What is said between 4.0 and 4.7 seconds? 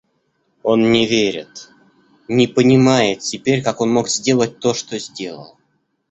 сделать